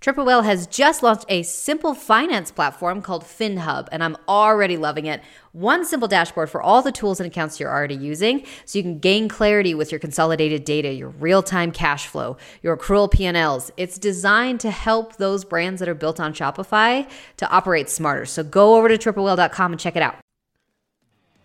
Triple 0.00 0.24
Whale 0.24 0.40
has 0.40 0.66
just 0.66 1.02
launched 1.02 1.26
a 1.28 1.42
simple 1.42 1.92
finance 1.92 2.50
platform 2.50 3.02
called 3.02 3.22
FinHub, 3.22 3.86
and 3.92 4.02
I'm 4.02 4.16
already 4.26 4.78
loving 4.78 5.04
it. 5.04 5.20
One 5.52 5.84
simple 5.84 6.08
dashboard 6.08 6.48
for 6.48 6.62
all 6.62 6.80
the 6.80 6.90
tools 6.90 7.20
and 7.20 7.26
accounts 7.26 7.60
you're 7.60 7.70
already 7.70 7.96
using, 7.96 8.46
so 8.64 8.78
you 8.78 8.82
can 8.82 8.98
gain 8.98 9.28
clarity 9.28 9.74
with 9.74 9.92
your 9.92 9.98
consolidated 9.98 10.64
data, 10.64 10.90
your 10.90 11.10
real-time 11.10 11.70
cash 11.70 12.06
flow, 12.06 12.38
your 12.62 12.78
accrual 12.78 13.10
P&Ls. 13.10 13.72
It's 13.76 13.98
designed 13.98 14.60
to 14.60 14.70
help 14.70 15.16
those 15.16 15.44
brands 15.44 15.80
that 15.80 15.88
are 15.88 15.94
built 15.94 16.18
on 16.18 16.32
Shopify 16.32 17.06
to 17.36 17.50
operate 17.50 17.90
smarter. 17.90 18.24
So 18.24 18.42
go 18.42 18.76
over 18.76 18.88
to 18.88 18.96
triplewhale.com 18.96 19.72
and 19.72 19.78
check 19.78 19.96
it 19.96 20.02
out. 20.02 20.16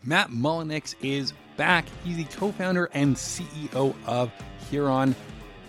Matt 0.01 0.29
Mullenix 0.29 0.95
is 1.01 1.33
back. 1.57 1.83
He's 2.05 2.15
the 2.15 2.23
co-founder 2.23 2.85
and 2.93 3.17
CEO 3.17 3.93
of 4.05 4.31
Huron. 4.69 5.13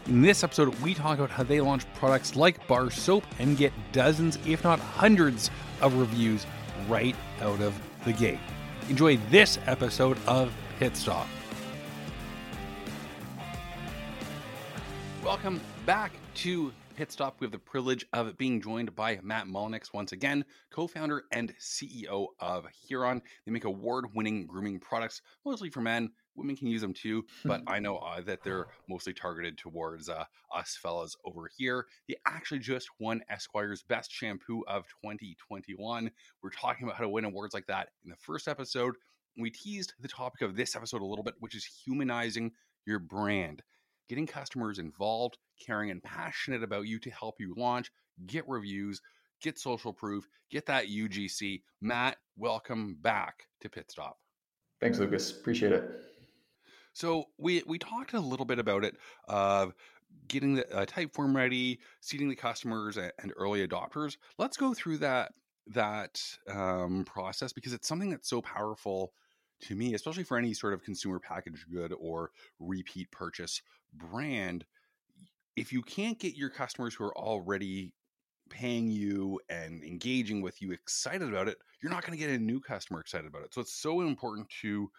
In 0.08 0.22
this 0.22 0.44
episode, 0.44 0.72
we 0.82 0.94
talk 0.94 1.18
about 1.18 1.30
how 1.30 1.42
they 1.42 1.60
launch 1.60 1.84
products 1.94 2.36
like 2.36 2.64
bar 2.68 2.92
soap 2.92 3.24
and 3.40 3.56
get 3.56 3.72
dozens, 3.90 4.38
if 4.46 4.62
not 4.62 4.78
hundreds, 4.78 5.50
of 5.80 5.94
reviews 5.94 6.46
right 6.88 7.16
out 7.40 7.60
of 7.60 7.76
the 8.04 8.12
gate. 8.12 8.38
Enjoy 8.88 9.16
this 9.30 9.58
episode 9.66 10.16
of 10.28 10.54
Pit 10.78 10.96
Stop. 10.96 11.26
Welcome 15.24 15.60
back 15.86 16.12
to 16.34 16.72
Pit 16.94 17.10
Stop. 17.10 17.40
We 17.40 17.44
have 17.46 17.50
the 17.52 17.58
privilege 17.58 18.06
of 18.12 18.38
being 18.38 18.60
joined 18.60 18.94
by 18.94 19.18
Matt 19.24 19.48
Mullenix 19.48 19.92
once 19.92 20.12
again, 20.12 20.44
co 20.70 20.86
founder 20.86 21.24
and 21.32 21.52
CEO 21.60 22.28
of 22.38 22.64
Huron. 22.86 23.20
They 23.44 23.50
make 23.50 23.64
award 23.64 24.14
winning 24.14 24.46
grooming 24.46 24.78
products, 24.78 25.20
mostly 25.44 25.68
for 25.68 25.80
men, 25.80 26.10
women 26.36 26.56
can 26.56 26.68
use 26.68 26.80
them 26.80 26.92
too, 26.92 27.24
but 27.44 27.62
I 27.66 27.78
know 27.78 27.98
uh, 27.98 28.20
that 28.22 28.42
they're 28.42 28.66
mostly 28.88 29.12
targeted 29.12 29.58
towards 29.58 30.08
uh, 30.08 30.24
us 30.54 30.78
fellas 30.80 31.16
over 31.24 31.50
here. 31.56 31.86
They 32.08 32.16
actually 32.26 32.60
just 32.60 32.88
won 32.98 33.22
Esquire's 33.30 33.82
Best 33.82 34.12
Shampoo 34.12 34.62
of 34.68 34.84
2021. 35.02 36.10
We're 36.42 36.50
talking 36.50 36.86
about 36.86 36.96
how 36.96 37.04
to 37.04 37.08
win 37.08 37.24
awards 37.24 37.54
like 37.54 37.66
that 37.66 37.88
in 38.04 38.10
the 38.10 38.16
first 38.16 38.48
episode. 38.48 38.96
We 39.38 39.50
teased 39.50 39.94
the 40.00 40.08
topic 40.08 40.42
of 40.42 40.56
this 40.56 40.76
episode 40.76 41.02
a 41.02 41.06
little 41.06 41.24
bit, 41.24 41.34
which 41.40 41.54
is 41.54 41.64
humanizing 41.64 42.52
your 42.86 42.98
brand, 42.98 43.62
getting 44.08 44.26
customers 44.26 44.78
involved, 44.78 45.36
caring, 45.64 45.90
and 45.90 46.02
passionate 46.02 46.62
about 46.62 46.86
you 46.86 46.98
to 47.00 47.10
help 47.10 47.36
you 47.38 47.54
launch, 47.56 47.90
get 48.26 48.48
reviews, 48.48 49.00
get 49.42 49.58
social 49.58 49.92
proof, 49.92 50.26
get 50.50 50.66
that 50.66 50.86
UGC. 50.86 51.62
Matt, 51.80 52.16
welcome 52.36 52.96
back 53.00 53.46
to 53.60 53.68
Pit 53.68 53.90
Stop. 53.90 54.18
Thanks, 54.80 54.98
Lucas. 54.98 55.30
Appreciate 55.30 55.72
it. 55.72 55.90
So 56.96 57.26
we 57.36 57.62
we 57.66 57.78
talked 57.78 58.14
a 58.14 58.20
little 58.20 58.46
bit 58.46 58.58
about 58.58 58.82
it 58.82 58.96
of 59.28 59.74
getting 60.28 60.54
the 60.54 60.74
uh, 60.74 60.86
typeform 60.86 61.36
ready, 61.36 61.78
seeding 62.00 62.30
the 62.30 62.34
customers 62.34 62.96
and, 62.96 63.12
and, 63.18 63.34
early 63.36 63.66
adopters. 63.68 64.16
Let's 64.38 64.56
go 64.56 64.72
through 64.72 64.98
that 64.98 65.32
that 65.74 66.22
um, 66.48 67.04
process 67.04 67.52
because 67.52 67.74
it's 67.74 67.86
something 67.86 68.08
that's 68.08 68.30
so 68.30 68.40
powerful 68.40 69.12
to 69.64 69.74
me, 69.74 69.92
especially 69.92 70.24
for 70.24 70.38
any 70.38 70.54
sort 70.54 70.72
of 70.72 70.82
consumer 70.82 71.18
packaged 71.18 71.66
good 71.70 71.92
or 72.00 72.30
repeat 72.60 73.10
purchase 73.10 73.60
brand. 73.92 74.64
If 75.54 75.74
you 75.74 75.82
can't 75.82 76.18
get 76.18 76.34
your 76.34 76.48
customers 76.48 76.94
who 76.94 77.04
are 77.04 77.18
already 77.18 77.92
paying 78.48 78.90
you 78.90 79.38
and 79.50 79.84
engaging 79.84 80.40
with 80.40 80.62
you 80.62 80.72
excited 80.72 81.28
about 81.28 81.48
it, 81.48 81.58
you're 81.82 81.92
not 81.92 82.06
going 82.06 82.18
to 82.18 82.24
get 82.24 82.34
a 82.34 82.38
new 82.38 82.58
customer 82.58 83.00
excited 83.00 83.26
about 83.26 83.42
it. 83.42 83.52
So 83.52 83.60
it's 83.60 83.74
so 83.74 84.00
important 84.00 84.48
to 84.62 84.90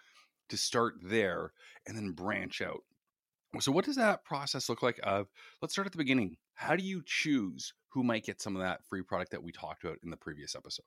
to 0.50 0.58
start 0.58 0.96
there 1.02 1.54
and 1.86 1.96
then 1.96 2.12
branch 2.12 2.62
out. 2.62 2.84
So, 3.60 3.72
what 3.72 3.86
does 3.86 3.96
that 3.96 4.24
process 4.24 4.70
look 4.70 4.84
like? 4.84 5.00
Of 5.04 5.28
let's 5.62 5.74
start 5.74 5.86
at 5.86 5.92
the 5.92 5.98
beginning. 5.98 6.38
How 6.54 6.76
do 6.76 6.84
you 6.84 7.02
choose 7.06 7.74
who 7.90 8.04
might 8.04 8.26
get 8.26 8.42
some 8.42 8.56
of 8.56 8.62
that 8.62 8.86
free 8.86 9.02
product 9.02 9.32
that 9.32 9.44
we 9.44 9.52
talked 9.52 9.84
about 9.84 9.98
in 10.04 10.10
the 10.10 10.18
previous 10.18 10.56
episode? 10.56 10.86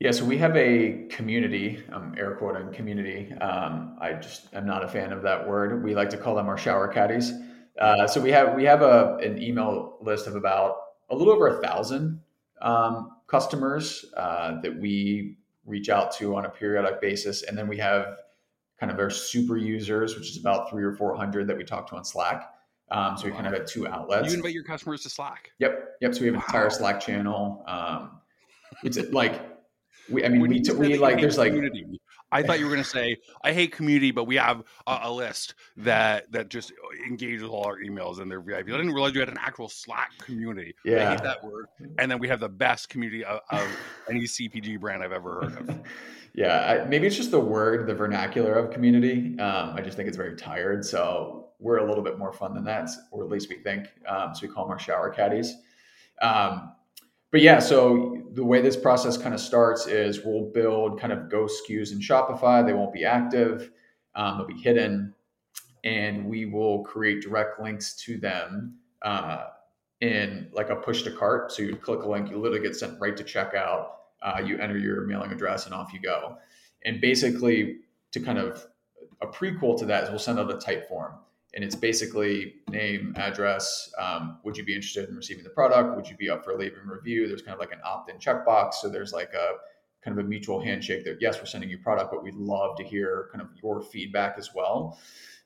Yeah, 0.00 0.12
so 0.12 0.24
we 0.24 0.38
have 0.38 0.56
a 0.56 1.06
community, 1.10 1.82
um, 1.92 2.14
air 2.16 2.36
quoting 2.36 2.72
community. 2.72 3.32
Um, 3.32 3.96
I 4.00 4.12
just 4.12 4.52
am 4.54 4.64
not 4.64 4.84
a 4.84 4.88
fan 4.88 5.12
of 5.12 5.22
that 5.22 5.48
word. 5.48 5.82
We 5.82 5.94
like 5.94 6.10
to 6.10 6.16
call 6.16 6.36
them 6.36 6.46
our 6.46 6.56
shower 6.56 6.86
caddies. 6.86 7.32
Uh, 7.80 8.06
so 8.06 8.20
we 8.20 8.30
have 8.30 8.54
we 8.54 8.64
have 8.64 8.82
a 8.82 9.16
an 9.16 9.42
email 9.42 9.98
list 10.00 10.26
of 10.26 10.36
about 10.36 10.76
a 11.10 11.16
little 11.16 11.32
over 11.32 11.48
a 11.48 11.62
thousand 11.62 12.20
um, 12.62 13.10
customers 13.26 14.04
uh, 14.16 14.60
that 14.60 14.78
we 14.78 15.38
reach 15.68 15.88
out 15.88 16.12
to 16.16 16.34
on 16.36 16.46
a 16.46 16.48
periodic 16.48 17.00
basis. 17.00 17.42
And 17.42 17.56
then 17.56 17.68
we 17.68 17.76
have 17.78 18.16
kind 18.80 18.90
of 18.90 18.98
our 18.98 19.10
super 19.10 19.56
users, 19.56 20.16
which 20.16 20.30
is 20.30 20.38
about 20.38 20.70
three 20.70 20.82
or 20.82 20.92
400 20.92 21.46
that 21.46 21.56
we 21.56 21.64
talk 21.64 21.88
to 21.90 21.96
on 21.96 22.04
Slack. 22.04 22.50
Um, 22.90 23.18
so 23.18 23.26
we 23.26 23.32
kind 23.32 23.46
of 23.46 23.52
have 23.52 23.66
two 23.66 23.86
outlets. 23.86 24.30
You 24.30 24.36
invite 24.36 24.54
your 24.54 24.64
customers 24.64 25.02
to 25.02 25.10
Slack. 25.10 25.50
Yep. 25.58 25.96
Yep. 26.00 26.14
So 26.14 26.20
we 26.20 26.26
have 26.26 26.34
an 26.34 26.40
wow. 26.40 26.46
entire 26.46 26.70
Slack 26.70 27.00
channel. 27.00 27.64
Um, 27.66 28.20
it's 28.82 28.98
like, 29.12 29.42
we, 30.08 30.24
I 30.24 30.28
mean, 30.28 30.40
we, 30.40 30.62
we 30.74 30.96
like, 30.96 31.20
there's 31.20 31.36
community. 31.36 31.84
like, 31.90 32.00
I 32.30 32.42
thought 32.42 32.58
you 32.58 32.66
were 32.66 32.72
going 32.72 32.82
to 32.82 32.88
say 32.88 33.16
I 33.42 33.52
hate 33.52 33.72
community, 33.72 34.10
but 34.10 34.24
we 34.24 34.36
have 34.36 34.62
a, 34.86 34.98
a, 35.02 35.12
list 35.12 35.54
that 35.76 36.30
that 36.32 36.48
just 36.48 36.72
engages 37.06 37.42
all 37.42 37.64
our 37.64 37.78
emails 37.78 38.20
and 38.20 38.30
their 38.30 38.40
VIP. 38.40 38.68
I 38.68 38.76
didn't 38.76 38.92
realize 38.92 39.14
you 39.14 39.20
had 39.20 39.28
an 39.28 39.38
actual 39.40 39.68
Slack 39.68 40.10
community. 40.18 40.74
Yeah, 40.84 41.08
I 41.08 41.10
hate 41.12 41.22
that 41.22 41.42
word. 41.42 41.66
And 41.98 42.10
then 42.10 42.18
we 42.18 42.28
have 42.28 42.40
the 42.40 42.48
best 42.48 42.88
community 42.88 43.24
of, 43.24 43.40
of 43.50 43.68
any 44.08 44.22
CPG 44.22 44.78
brand 44.80 45.02
I've 45.02 45.12
ever 45.12 45.40
heard 45.40 45.68
of. 45.68 45.80
yeah, 46.34 46.82
I, 46.84 46.88
maybe 46.88 47.06
it's 47.06 47.16
just 47.16 47.30
the 47.30 47.40
word, 47.40 47.86
the 47.86 47.94
vernacular 47.94 48.54
of 48.54 48.70
community. 48.70 49.38
Um, 49.38 49.74
I 49.74 49.80
just 49.80 49.96
think 49.96 50.08
it's 50.08 50.16
very 50.16 50.36
tired. 50.36 50.84
So 50.84 51.48
we're 51.58 51.78
a 51.78 51.88
little 51.88 52.04
bit 52.04 52.18
more 52.18 52.32
fun 52.32 52.54
than 52.54 52.64
that, 52.64 52.90
or 53.10 53.24
at 53.24 53.30
least 53.30 53.48
we 53.48 53.56
think. 53.56 53.88
Um, 54.06 54.34
so 54.34 54.46
we 54.46 54.52
call 54.52 54.64
them 54.64 54.72
our 54.72 54.78
shower 54.78 55.10
caddies. 55.10 55.54
Um, 56.20 56.72
but 57.30 57.42
yeah, 57.42 57.58
so 57.58 58.17
the 58.32 58.44
way 58.44 58.60
this 58.60 58.76
process 58.76 59.16
kind 59.16 59.34
of 59.34 59.40
starts 59.40 59.86
is 59.86 60.24
we'll 60.24 60.50
build 60.50 61.00
kind 61.00 61.12
of 61.12 61.30
ghost 61.30 61.62
SKUs 61.68 61.92
in 61.92 61.98
Shopify. 61.98 62.64
They 62.64 62.72
won't 62.72 62.92
be 62.92 63.04
active, 63.04 63.70
um, 64.14 64.38
they'll 64.38 64.46
be 64.46 64.60
hidden, 64.60 65.14
and 65.84 66.26
we 66.26 66.46
will 66.46 66.84
create 66.84 67.22
direct 67.22 67.60
links 67.60 67.94
to 68.04 68.18
them 68.18 68.76
uh, 69.02 69.44
in 70.00 70.48
like 70.52 70.70
a 70.70 70.76
push 70.76 71.02
to 71.02 71.10
cart. 71.10 71.52
So 71.52 71.62
you 71.62 71.76
click 71.76 72.02
a 72.02 72.08
link, 72.08 72.30
you 72.30 72.38
literally 72.38 72.62
get 72.62 72.76
sent 72.76 73.00
right 73.00 73.16
to 73.16 73.24
checkout. 73.24 73.90
Uh, 74.20 74.42
you 74.44 74.58
enter 74.58 74.76
your 74.76 75.02
mailing 75.02 75.30
address, 75.30 75.66
and 75.66 75.74
off 75.74 75.92
you 75.92 76.00
go. 76.00 76.36
And 76.84 77.00
basically, 77.00 77.78
to 78.10 78.20
kind 78.20 78.38
of 78.38 78.66
a 79.22 79.26
prequel 79.26 79.78
to 79.78 79.86
that 79.86 80.04
is 80.04 80.10
we'll 80.10 80.18
send 80.18 80.40
out 80.40 80.50
a 80.50 80.54
Typeform 80.54 81.14
and 81.54 81.64
it's 81.64 81.74
basically 81.74 82.56
name, 82.68 83.14
address. 83.16 83.90
Um, 83.98 84.38
would 84.44 84.56
you 84.56 84.64
be 84.64 84.74
interested 84.74 85.08
in 85.08 85.16
receiving 85.16 85.44
the 85.44 85.50
product? 85.50 85.96
Would 85.96 86.08
you 86.08 86.16
be 86.16 86.28
up 86.28 86.44
for 86.44 86.52
a 86.52 86.56
review? 86.56 87.26
There's 87.26 87.42
kind 87.42 87.54
of 87.54 87.60
like 87.60 87.72
an 87.72 87.80
opt-in 87.84 88.18
checkbox. 88.18 88.74
So 88.74 88.88
there's 88.88 89.12
like 89.12 89.32
a 89.32 89.54
kind 90.04 90.18
of 90.18 90.24
a 90.24 90.28
mutual 90.28 90.60
handshake 90.60 91.04
that 91.04 91.18
yes, 91.20 91.38
we're 91.38 91.46
sending 91.46 91.70
you 91.70 91.78
product, 91.78 92.10
but 92.10 92.22
we'd 92.22 92.34
love 92.34 92.76
to 92.76 92.84
hear 92.84 93.28
kind 93.32 93.42
of 93.42 93.48
your 93.62 93.80
feedback 93.80 94.36
as 94.38 94.54
well. 94.54 94.98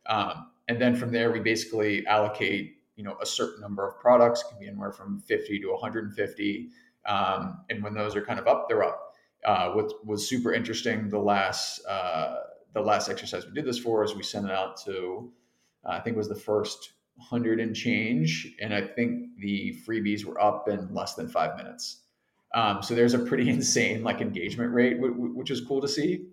Um, 0.06 0.50
and 0.68 0.80
then 0.80 0.96
from 0.96 1.12
there, 1.12 1.30
we 1.30 1.40
basically 1.40 2.06
allocate 2.06 2.76
you 2.96 3.04
know 3.04 3.16
a 3.22 3.26
certain 3.26 3.60
number 3.60 3.86
of 3.86 3.98
products. 4.00 4.42
Can 4.42 4.58
be 4.58 4.66
anywhere 4.66 4.92
from 4.92 5.20
50 5.20 5.60
to 5.60 5.70
150. 5.70 6.68
Um, 7.06 7.64
and 7.70 7.82
when 7.82 7.94
those 7.94 8.14
are 8.16 8.24
kind 8.24 8.38
of 8.38 8.46
up, 8.46 8.68
they're 8.68 8.84
up. 8.84 9.14
Uh, 9.44 9.70
what 9.72 10.06
was 10.06 10.28
super 10.28 10.52
interesting 10.52 11.08
the 11.08 11.18
last 11.18 11.84
uh, 11.86 12.36
the 12.74 12.80
last 12.80 13.08
exercise 13.08 13.46
we 13.46 13.52
did 13.52 13.64
this 13.64 13.78
for 13.78 14.04
is 14.04 14.14
we 14.14 14.22
sent 14.22 14.46
it 14.46 14.52
out 14.52 14.76
to 14.84 15.32
I 15.84 16.00
think 16.00 16.14
it 16.14 16.18
was 16.18 16.28
the 16.28 16.34
first 16.34 16.92
hundred 17.18 17.60
and 17.60 17.74
change, 17.74 18.54
and 18.60 18.74
I 18.74 18.82
think 18.82 19.36
the 19.38 19.76
freebies 19.86 20.24
were 20.24 20.40
up 20.40 20.68
in 20.68 20.92
less 20.94 21.14
than 21.14 21.28
five 21.28 21.56
minutes. 21.56 22.02
Um, 22.54 22.82
so 22.82 22.94
there's 22.94 23.14
a 23.14 23.18
pretty 23.18 23.48
insane 23.56 24.02
like 24.02 24.20
engagement 24.20 24.72
rate, 24.72 24.96
which 24.98 25.50
is 25.50 25.60
cool 25.60 25.80
to 25.80 25.88
see. 25.88 26.26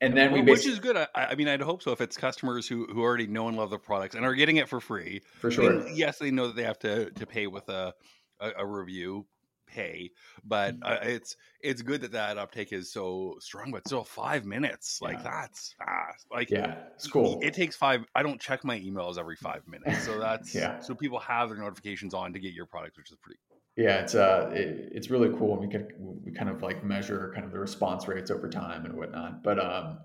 And 0.00 0.16
then 0.16 0.32
we, 0.32 0.40
well, 0.40 0.50
which 0.50 0.66
is 0.66 0.80
good. 0.80 0.96
I, 0.96 1.08
I, 1.14 1.34
mean, 1.34 1.48
I'd 1.48 1.62
hope 1.62 1.82
so. 1.82 1.92
If 1.92 2.00
it's 2.00 2.16
customers 2.16 2.68
who 2.68 2.86
who 2.86 3.00
already 3.02 3.26
know 3.26 3.48
and 3.48 3.56
love 3.56 3.70
the 3.70 3.78
products 3.78 4.14
and 4.14 4.24
are 4.24 4.34
getting 4.34 4.56
it 4.56 4.68
for 4.68 4.80
free, 4.80 5.22
for 5.40 5.50
sure. 5.50 5.72
I 5.72 5.84
mean, 5.84 5.96
yes, 5.96 6.18
they 6.18 6.30
know 6.30 6.48
that 6.48 6.56
they 6.56 6.64
have 6.64 6.78
to 6.80 7.10
to 7.10 7.26
pay 7.26 7.46
with 7.46 7.68
a 7.68 7.94
a, 8.40 8.50
a 8.58 8.66
review, 8.66 9.26
pay 9.74 10.10
but 10.44 10.78
mm. 10.78 10.90
uh, 10.90 10.98
it's 11.02 11.36
it's 11.60 11.82
good 11.82 12.00
that 12.00 12.12
that 12.12 12.38
uptake 12.38 12.72
is 12.72 12.92
so 12.92 13.36
strong 13.40 13.70
but 13.70 13.86
still 13.86 14.04
five 14.04 14.44
minutes 14.44 15.00
like 15.02 15.16
yeah. 15.16 15.22
that's 15.22 15.74
fast 15.78 16.26
like 16.30 16.50
yeah 16.50 16.76
it's 16.94 17.08
cool 17.08 17.40
it 17.42 17.52
takes 17.52 17.74
five 17.74 18.04
i 18.14 18.22
don't 18.22 18.40
check 18.40 18.64
my 18.64 18.78
emails 18.78 19.18
every 19.18 19.36
five 19.36 19.62
minutes 19.66 20.04
so 20.04 20.18
that's 20.20 20.54
yeah 20.54 20.78
so 20.80 20.94
people 20.94 21.18
have 21.18 21.48
their 21.48 21.58
notifications 21.58 22.14
on 22.14 22.32
to 22.32 22.38
get 22.38 22.52
your 22.52 22.66
product 22.66 22.96
which 22.96 23.10
is 23.10 23.16
pretty 23.20 23.38
cool. 23.48 23.58
yeah 23.76 23.98
it's 23.98 24.14
uh 24.14 24.50
it, 24.54 24.90
it's 24.92 25.10
really 25.10 25.36
cool 25.36 25.52
and 25.54 25.60
we 25.60 25.68
can 25.68 25.88
we 26.24 26.30
kind 26.30 26.48
of 26.48 26.62
like 26.62 26.84
measure 26.84 27.32
kind 27.34 27.44
of 27.44 27.52
the 27.52 27.58
response 27.58 28.06
rates 28.06 28.30
over 28.30 28.48
time 28.48 28.84
and 28.84 28.94
whatnot 28.94 29.42
but 29.42 29.58
um 29.58 29.98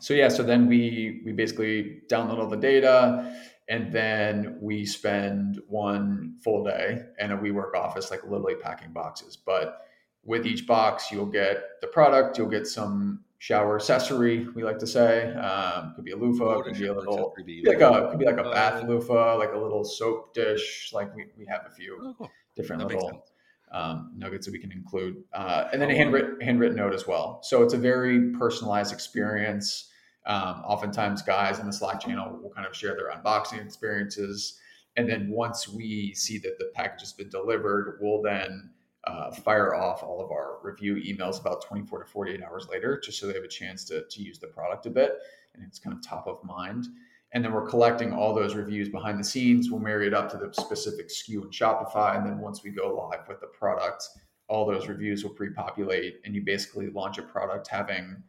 so 0.00 0.14
yeah 0.14 0.28
so 0.28 0.42
then 0.42 0.66
we 0.68 1.22
we 1.24 1.32
basically 1.32 2.02
download 2.08 2.38
all 2.38 2.48
the 2.48 2.56
data 2.56 3.34
and 3.68 3.92
then 3.92 4.58
we 4.60 4.84
spend 4.84 5.60
one 5.68 6.36
full 6.42 6.64
day 6.64 7.02
in 7.18 7.32
a 7.32 7.38
WeWork 7.38 7.74
office, 7.74 8.10
like 8.10 8.22
literally 8.24 8.56
packing 8.56 8.92
boxes. 8.92 9.36
But 9.36 9.86
with 10.22 10.46
each 10.46 10.66
box, 10.66 11.10
you'll 11.10 11.26
get 11.26 11.80
the 11.80 11.86
product, 11.86 12.38
you'll 12.38 12.48
get 12.48 12.66
some 12.66 13.24
shower 13.38 13.76
accessory. 13.76 14.46
We 14.54 14.64
like 14.64 14.78
to 14.78 14.86
say 14.86 15.32
um, 15.34 15.92
could 15.94 16.04
be 16.04 16.12
a 16.12 16.16
loofah, 16.16 16.62
could 16.62 16.78
be 16.78 16.86
a 16.86 16.94
little, 16.94 17.34
be 17.44 17.62
like 17.66 17.80
a 17.80 18.08
could 18.10 18.18
be 18.18 18.26
like 18.26 18.38
a 18.38 18.50
bath 18.50 18.84
loofah, 18.88 19.36
like 19.36 19.52
a 19.52 19.58
little 19.58 19.84
soap 19.84 20.34
dish. 20.34 20.90
Like 20.92 21.14
we, 21.14 21.26
we 21.36 21.46
have 21.46 21.66
a 21.66 21.70
few 21.70 22.14
oh, 22.20 22.30
different 22.56 22.86
little 22.86 23.26
um, 23.72 24.12
nuggets 24.16 24.46
that 24.46 24.52
we 24.52 24.58
can 24.58 24.72
include, 24.72 25.24
uh, 25.32 25.68
and 25.72 25.80
then 25.80 25.90
a 25.90 25.94
handwritten 25.94 26.40
handwritten 26.40 26.76
note 26.76 26.94
as 26.94 27.06
well. 27.06 27.40
So 27.42 27.62
it's 27.62 27.74
a 27.74 27.78
very 27.78 28.32
personalized 28.32 28.92
experience. 28.92 29.90
Um, 30.26 30.62
oftentimes, 30.64 31.22
guys 31.22 31.58
in 31.58 31.66
the 31.66 31.72
Slack 31.72 32.00
channel 32.00 32.38
will 32.42 32.50
kind 32.50 32.66
of 32.66 32.74
share 32.74 32.96
their 32.96 33.10
unboxing 33.10 33.64
experiences. 33.64 34.58
And 34.96 35.08
then 35.08 35.28
once 35.30 35.68
we 35.68 36.14
see 36.14 36.38
that 36.38 36.58
the 36.58 36.70
package 36.74 37.00
has 37.00 37.12
been 37.12 37.28
delivered, 37.28 37.98
we'll 38.00 38.22
then 38.22 38.70
uh, 39.06 39.30
fire 39.32 39.74
off 39.74 40.02
all 40.02 40.24
of 40.24 40.30
our 40.30 40.58
review 40.62 40.94
emails 40.96 41.40
about 41.40 41.62
24 41.62 42.04
to 42.04 42.10
48 42.10 42.42
hours 42.42 42.68
later, 42.70 42.98
just 42.98 43.18
so 43.18 43.26
they 43.26 43.34
have 43.34 43.44
a 43.44 43.48
chance 43.48 43.84
to, 43.84 44.04
to 44.08 44.22
use 44.22 44.38
the 44.38 44.46
product 44.46 44.86
a 44.86 44.90
bit. 44.90 45.18
And 45.54 45.64
it's 45.66 45.78
kind 45.78 45.94
of 45.94 46.02
top 46.02 46.26
of 46.26 46.42
mind. 46.42 46.86
And 47.32 47.44
then 47.44 47.52
we're 47.52 47.68
collecting 47.68 48.12
all 48.12 48.32
those 48.32 48.54
reviews 48.54 48.88
behind 48.88 49.18
the 49.18 49.24
scenes. 49.24 49.70
We'll 49.70 49.80
marry 49.80 50.06
it 50.06 50.14
up 50.14 50.30
to 50.30 50.38
the 50.38 50.52
specific 50.54 51.08
SKU 51.08 51.42
in 51.42 51.50
Shopify. 51.50 52.16
And 52.16 52.24
then 52.24 52.38
once 52.38 52.62
we 52.62 52.70
go 52.70 53.08
live 53.10 53.26
with 53.28 53.40
the 53.40 53.48
product, 53.48 54.04
all 54.46 54.64
those 54.64 54.86
reviews 54.86 55.24
will 55.24 55.32
pre 55.32 55.50
populate. 55.50 56.20
And 56.24 56.34
you 56.34 56.42
basically 56.42 56.90
launch 56.90 57.18
a 57.18 57.22
product 57.22 57.66
having, 57.66 58.22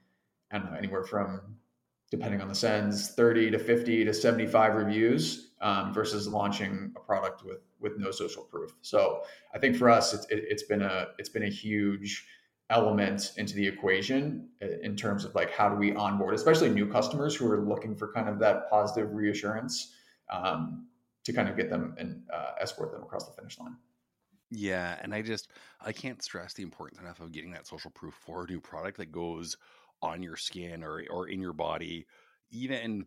I 0.51 0.57
don't 0.57 0.71
know, 0.71 0.77
anywhere 0.77 1.03
from 1.03 1.55
depending 2.15 2.41
on 2.41 2.47
the 2.47 2.55
sends, 2.55 3.09
30 3.09 3.51
to 3.51 3.59
50 3.59 4.05
to 4.05 4.13
75 4.13 4.75
reviews 4.75 5.51
um, 5.59 5.93
versus 5.93 6.27
launching 6.27 6.93
a 6.95 6.99
product 6.99 7.43
with 7.43 7.59
with 7.79 7.97
no 7.97 8.09
social 8.09 8.43
proof. 8.43 8.71
So 8.81 9.23
I 9.53 9.59
think 9.59 9.75
for 9.75 9.89
us, 9.89 10.13
it's, 10.13 10.25
it, 10.29 10.45
has 10.49 10.63
been 10.63 10.81
a 10.81 11.07
it's 11.19 11.29
been 11.29 11.43
a 11.43 11.49
huge 11.49 12.25
element 12.69 13.33
into 13.37 13.53
the 13.53 13.67
equation 13.67 14.49
in 14.81 14.95
terms 14.95 15.25
of 15.25 15.35
like 15.35 15.51
how 15.51 15.69
do 15.69 15.75
we 15.75 15.93
onboard, 15.93 16.33
especially 16.33 16.69
new 16.69 16.87
customers 16.87 17.35
who 17.35 17.51
are 17.51 17.61
looking 17.61 17.95
for 17.95 18.11
kind 18.13 18.29
of 18.29 18.39
that 18.39 18.69
positive 18.69 19.13
reassurance 19.13 19.93
um, 20.31 20.87
to 21.25 21.33
kind 21.33 21.49
of 21.49 21.57
get 21.57 21.69
them 21.69 21.95
and 21.97 22.23
uh, 22.33 22.51
escort 22.59 22.91
them 22.91 23.03
across 23.03 23.27
the 23.27 23.33
finish 23.33 23.59
line. 23.59 23.75
Yeah, 24.51 24.97
and 25.01 25.13
I 25.13 25.21
just 25.21 25.49
I 25.81 25.91
can't 25.91 26.23
stress 26.23 26.53
the 26.53 26.63
importance 26.63 27.01
enough 27.01 27.19
of 27.19 27.31
getting 27.31 27.51
that 27.51 27.67
social 27.67 27.91
proof 27.91 28.13
for 28.13 28.45
a 28.45 28.47
new 28.47 28.61
product 28.61 28.97
that 28.97 29.11
goes 29.11 29.57
on 30.01 30.23
your 30.23 30.35
skin 30.35 30.83
or 30.83 31.03
or 31.09 31.27
in 31.27 31.41
your 31.41 31.53
body. 31.53 32.05
Even 32.51 33.05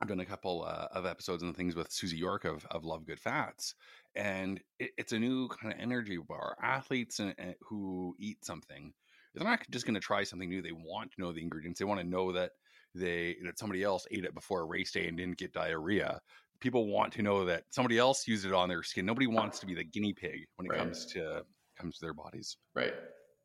I've 0.00 0.08
done 0.08 0.20
a 0.20 0.26
couple 0.26 0.64
uh, 0.64 0.86
of 0.92 1.06
episodes 1.06 1.42
and 1.42 1.56
things 1.56 1.74
with 1.74 1.90
Susie 1.90 2.16
York 2.16 2.44
of, 2.44 2.64
of 2.70 2.84
Love 2.84 3.04
Good 3.04 3.18
Fats, 3.18 3.74
and 4.14 4.60
it, 4.78 4.90
it's 4.96 5.12
a 5.12 5.18
new 5.18 5.48
kind 5.48 5.72
of 5.72 5.80
energy 5.80 6.18
bar. 6.18 6.56
Athletes 6.62 7.18
and, 7.18 7.34
and 7.36 7.54
who 7.62 8.14
eat 8.18 8.44
something, 8.44 8.92
they're 9.34 9.48
not 9.48 9.60
just 9.70 9.86
going 9.86 9.94
to 9.94 10.00
try 10.00 10.22
something 10.22 10.48
new. 10.48 10.62
They 10.62 10.72
want 10.72 11.12
to 11.12 11.20
know 11.20 11.32
the 11.32 11.42
ingredients. 11.42 11.78
They 11.78 11.84
want 11.84 12.00
to 12.00 12.06
know 12.06 12.32
that 12.32 12.52
they 12.94 13.36
that 13.44 13.58
somebody 13.58 13.82
else 13.82 14.06
ate 14.10 14.24
it 14.24 14.34
before 14.34 14.60
a 14.60 14.66
race 14.66 14.92
day 14.92 15.08
and 15.08 15.16
didn't 15.16 15.38
get 15.38 15.52
diarrhea. 15.52 16.20
People 16.60 16.86
want 16.88 17.12
to 17.14 17.22
know 17.22 17.44
that 17.44 17.64
somebody 17.70 17.98
else 17.98 18.26
used 18.26 18.44
it 18.44 18.52
on 18.52 18.68
their 18.68 18.82
skin. 18.82 19.06
Nobody 19.06 19.26
wants 19.26 19.58
to 19.60 19.66
be 19.66 19.74
the 19.74 19.84
guinea 19.84 20.12
pig 20.12 20.46
when 20.56 20.66
it 20.66 20.70
right. 20.70 20.78
comes 20.78 21.06
to 21.06 21.42
comes 21.78 21.98
to 21.98 22.04
their 22.04 22.14
bodies. 22.14 22.56
Right. 22.74 22.94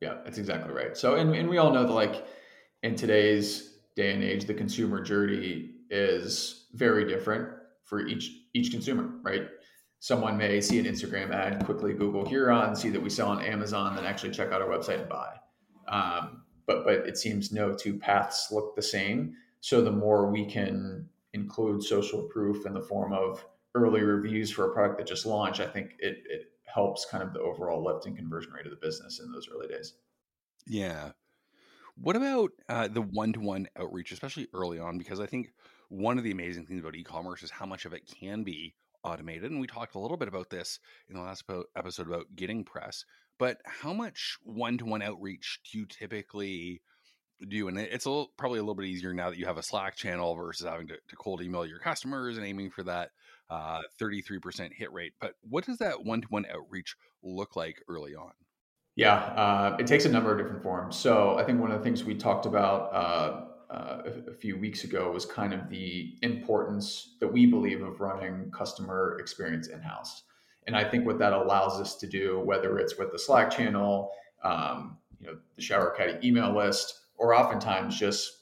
Yeah, 0.04 0.16
that's 0.22 0.36
exactly 0.36 0.74
right. 0.74 0.94
So, 0.94 1.14
and, 1.14 1.34
and 1.34 1.48
we 1.48 1.56
all 1.56 1.72
know 1.72 1.86
that 1.86 1.92
like 1.92 2.26
in 2.82 2.94
today's 2.94 3.78
day 3.96 4.12
and 4.12 4.22
age, 4.22 4.44
the 4.44 4.52
consumer 4.52 5.00
journey 5.00 5.70
is 5.88 6.66
very 6.74 7.08
different 7.08 7.48
for 7.84 8.06
each 8.06 8.30
each 8.52 8.70
consumer, 8.70 9.08
right? 9.22 9.48
Someone 10.00 10.36
may 10.36 10.60
see 10.60 10.78
an 10.78 10.84
Instagram 10.84 11.32
ad, 11.32 11.64
quickly 11.64 11.94
Google 11.94 12.28
Huron, 12.28 12.76
see 12.76 12.90
that 12.90 13.00
we 13.00 13.08
sell 13.08 13.28
on 13.28 13.42
Amazon, 13.42 13.96
then 13.96 14.04
actually 14.04 14.32
check 14.32 14.52
out 14.52 14.60
our 14.60 14.68
website 14.68 15.00
and 15.00 15.08
buy. 15.08 15.36
Um, 15.88 16.42
but 16.66 16.84
but 16.84 17.06
it 17.08 17.16
seems 17.16 17.50
no 17.50 17.72
two 17.72 17.96
paths 17.98 18.52
look 18.52 18.76
the 18.76 18.82
same. 18.82 19.32
So 19.60 19.80
the 19.80 19.90
more 19.90 20.30
we 20.30 20.44
can 20.44 21.08
include 21.32 21.82
social 21.82 22.24
proof 22.24 22.66
in 22.66 22.74
the 22.74 22.82
form 22.82 23.14
of 23.14 23.42
early 23.74 24.02
reviews 24.02 24.50
for 24.50 24.70
a 24.70 24.74
product 24.74 24.98
that 24.98 25.06
just 25.06 25.24
launched, 25.24 25.60
I 25.60 25.66
think 25.66 25.92
it, 25.98 26.18
it 26.28 26.50
helps 26.74 27.06
kind 27.06 27.22
of 27.22 27.32
the 27.32 27.40
overall 27.40 27.84
lift 27.84 28.06
and 28.06 28.16
conversion 28.16 28.52
rate 28.52 28.66
of 28.66 28.72
the 28.72 28.86
business 28.86 29.20
in 29.20 29.30
those 29.30 29.48
early 29.48 29.68
days. 29.68 29.94
Yeah. 30.66 31.12
What 31.96 32.16
about 32.16 32.50
uh, 32.68 32.88
the 32.88 33.02
one 33.02 33.32
to 33.34 33.40
one 33.40 33.68
outreach, 33.76 34.10
especially 34.12 34.48
early 34.52 34.78
on? 34.78 34.98
Because 34.98 35.20
I 35.20 35.26
think 35.26 35.52
one 35.88 36.18
of 36.18 36.24
the 36.24 36.32
amazing 36.32 36.66
things 36.66 36.80
about 36.80 36.96
e 36.96 37.04
commerce 37.04 37.42
is 37.42 37.50
how 37.50 37.66
much 37.66 37.84
of 37.84 37.92
it 37.92 38.10
can 38.20 38.42
be 38.42 38.74
automated. 39.04 39.50
And 39.50 39.60
we 39.60 39.66
talked 39.66 39.94
a 39.94 40.00
little 40.00 40.16
bit 40.16 40.28
about 40.28 40.50
this 40.50 40.80
in 41.08 41.14
the 41.14 41.22
last 41.22 41.44
episode 41.76 42.08
about 42.08 42.34
getting 42.34 42.64
press. 42.64 43.04
But 43.38 43.58
how 43.64 43.92
much 43.92 44.36
one 44.42 44.78
to 44.78 44.84
one 44.84 45.02
outreach 45.02 45.60
do 45.70 45.78
you 45.78 45.86
typically 45.86 46.82
do? 47.48 47.68
And 47.68 47.78
it's 47.78 48.04
a 48.04 48.10
little, 48.10 48.30
probably 48.36 48.58
a 48.58 48.62
little 48.62 48.74
bit 48.74 48.86
easier 48.86 49.12
now 49.12 49.30
that 49.30 49.38
you 49.38 49.46
have 49.46 49.58
a 49.58 49.62
Slack 49.62 49.96
channel 49.96 50.34
versus 50.34 50.66
having 50.66 50.88
to, 50.88 50.94
to 51.08 51.16
cold 51.16 51.42
email 51.42 51.66
your 51.66 51.78
customers 51.78 52.36
and 52.36 52.46
aiming 52.46 52.70
for 52.70 52.82
that 52.84 53.10
uh, 53.50 53.80
33% 54.00 54.72
hit 54.72 54.92
rate. 54.92 55.12
But 55.20 55.34
what 55.48 55.66
does 55.66 55.78
that 55.78 56.04
one 56.04 56.22
to 56.22 56.28
one 56.28 56.46
outreach 56.52 56.96
look 57.22 57.56
like 57.56 57.82
early 57.88 58.14
on? 58.14 58.32
Yeah, 58.96 59.14
uh, 59.14 59.76
it 59.78 59.86
takes 59.86 60.04
a 60.04 60.08
number 60.08 60.30
of 60.30 60.38
different 60.38 60.62
forms. 60.62 60.96
So 60.96 61.36
I 61.36 61.44
think 61.44 61.60
one 61.60 61.72
of 61.72 61.78
the 61.78 61.84
things 61.84 62.04
we 62.04 62.14
talked 62.14 62.46
about 62.46 62.94
uh, 62.94 63.44
uh, 63.72 64.02
a, 64.06 64.30
a, 64.30 64.34
few 64.34 64.56
weeks 64.56 64.84
ago 64.84 65.10
was 65.10 65.26
kind 65.26 65.52
of 65.52 65.68
the 65.68 66.16
importance 66.22 67.16
that 67.18 67.26
we 67.26 67.44
believe 67.44 67.82
of 67.82 68.00
running 68.00 68.52
customer 68.52 69.16
experience 69.18 69.66
in 69.66 69.80
house. 69.80 70.22
And 70.66 70.76
I 70.76 70.88
think 70.88 71.06
what 71.06 71.18
that 71.18 71.32
allows 71.32 71.80
us 71.80 71.96
to 71.96 72.06
do, 72.06 72.40
whether 72.40 72.78
it's 72.78 72.96
with 72.96 73.10
the 73.10 73.18
Slack 73.18 73.50
channel, 73.50 74.12
um, 74.44 74.98
you 75.18 75.26
know, 75.26 75.38
the 75.56 75.62
Shower 75.62 75.90
Caddy 75.90 76.26
email 76.26 76.54
list, 76.54 77.00
or 77.24 77.34
oftentimes 77.34 77.98
just 77.98 78.40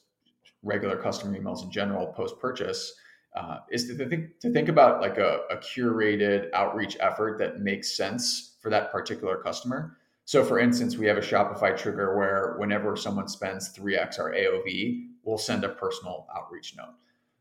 regular 0.64 0.96
customer 0.96 1.38
emails 1.38 1.62
in 1.62 1.70
general 1.70 2.08
post 2.08 2.36
purchase, 2.40 2.92
uh, 3.36 3.58
is 3.70 3.86
to 3.86 4.08
think 4.08 4.40
to 4.40 4.52
think 4.52 4.68
about 4.68 5.00
like 5.00 5.18
a, 5.18 5.42
a, 5.50 5.56
curated 5.56 6.52
outreach 6.52 6.96
effort 6.98 7.38
that 7.38 7.60
makes 7.60 7.96
sense 7.96 8.56
for 8.60 8.70
that 8.70 8.90
particular 8.90 9.36
customer. 9.36 9.96
So, 10.24 10.44
for 10.44 10.58
instance, 10.58 10.96
we 10.96 11.06
have 11.06 11.16
a 11.16 11.20
Shopify 11.20 11.76
trigger 11.76 12.16
where 12.16 12.56
whenever 12.58 12.96
someone 12.96 13.28
spends 13.28 13.72
3x 13.72 14.18
our 14.18 14.32
AOV, 14.32 15.06
we'll 15.22 15.38
send 15.38 15.64
a 15.64 15.68
personal 15.68 16.26
outreach 16.36 16.74
note. 16.76 16.94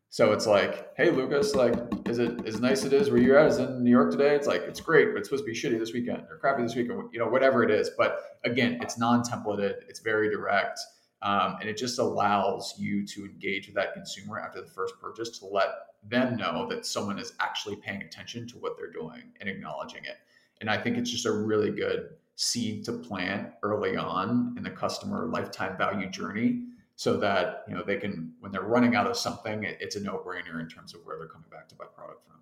So 0.09 0.33
it's 0.33 0.45
like, 0.45 0.93
hey 0.97 1.09
Lucas, 1.09 1.55
like, 1.55 1.73
is 2.05 2.19
it 2.19 2.45
as 2.45 2.59
nice 2.59 2.83
it 2.83 2.93
is 2.93 3.09
where 3.09 3.19
you're 3.19 3.37
at? 3.37 3.47
Is 3.47 3.57
in 3.57 3.83
New 3.83 3.89
York 3.89 4.11
today? 4.11 4.35
It's 4.35 4.45
like 4.45 4.61
it's 4.61 4.81
great, 4.81 5.11
but 5.11 5.19
it's 5.19 5.29
supposed 5.29 5.45
to 5.45 5.51
be 5.51 5.57
shitty 5.57 5.79
this 5.79 5.93
weekend 5.93 6.23
or 6.29 6.37
crappy 6.37 6.63
this 6.63 6.75
weekend, 6.75 7.09
you 7.11 7.19
know, 7.19 7.27
whatever 7.27 7.63
it 7.63 7.71
is. 7.71 7.89
But 7.97 8.19
again, 8.43 8.77
it's 8.81 8.97
non-templated, 8.97 9.75
it's 9.87 10.01
very 10.01 10.29
direct. 10.29 10.79
Um, 11.23 11.57
and 11.59 11.69
it 11.69 11.77
just 11.77 11.99
allows 11.99 12.75
you 12.79 13.05
to 13.07 13.25
engage 13.25 13.67
with 13.67 13.75
that 13.75 13.93
consumer 13.93 14.39
after 14.39 14.61
the 14.61 14.67
first 14.67 14.95
purchase 14.99 15.37
to 15.39 15.45
let 15.45 15.69
them 16.09 16.35
know 16.35 16.67
that 16.67 16.85
someone 16.85 17.19
is 17.19 17.33
actually 17.39 17.75
paying 17.75 18.01
attention 18.01 18.47
to 18.47 18.57
what 18.57 18.75
they're 18.75 18.91
doing 18.91 19.23
and 19.39 19.47
acknowledging 19.47 20.03
it. 20.03 20.17
And 20.61 20.69
I 20.69 20.77
think 20.77 20.97
it's 20.97 21.11
just 21.11 21.25
a 21.27 21.31
really 21.31 21.69
good 21.69 22.09
seed 22.35 22.83
to 22.85 22.93
plant 22.93 23.51
early 23.61 23.95
on 23.97 24.55
in 24.57 24.63
the 24.63 24.69
customer 24.69 25.27
lifetime 25.27 25.77
value 25.77 26.09
journey 26.09 26.63
so 26.95 27.17
that 27.17 27.63
you 27.67 27.75
know 27.75 27.83
they 27.83 27.97
can 27.97 28.33
when 28.39 28.51
they're 28.51 28.61
running 28.61 28.95
out 28.95 29.07
of 29.07 29.15
something 29.15 29.63
it, 29.63 29.77
it's 29.79 29.95
a 29.95 29.99
no-brainer 29.99 30.59
in 30.59 30.67
terms 30.67 30.93
of 30.93 31.01
where 31.03 31.17
they're 31.17 31.27
coming 31.27 31.49
back 31.51 31.67
to 31.67 31.75
buy 31.75 31.85
product 31.95 32.25
from 32.25 32.37